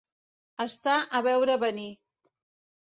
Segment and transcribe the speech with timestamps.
[0.65, 1.89] Estar a veure venir.